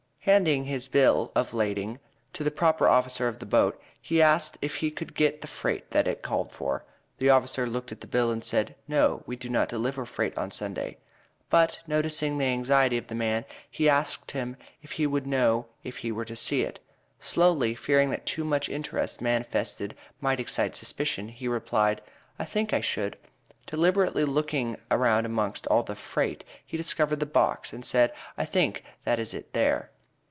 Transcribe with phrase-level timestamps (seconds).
[0.25, 1.97] Handing his bill of lading
[2.33, 5.89] to the proper officer of the boat, he asked if he could get the freight
[5.89, 6.85] that it called for.
[7.17, 10.51] The officer looked at the bill and said, "No, we do not deliver freight on
[10.51, 10.99] Sunday;"
[11.49, 15.87] but, noticing the anxiety of the man, he asked him if he would know it
[15.89, 16.79] if he were to see it.
[17.19, 21.99] Slowly fearing that too much interest manifested might excite suspicion he replied:
[22.37, 23.17] "I think I should."
[23.65, 28.83] Deliberately looking around amongst all the "freight," he discovered the box, and said, "I think
[29.03, 29.89] that is it there."